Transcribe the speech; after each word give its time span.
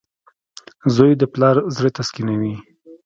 •زوی 0.95 1.11
د 1.17 1.23
پلار 1.33 1.55
زړۀ 1.75 1.89
تسکینوي. 1.97 2.55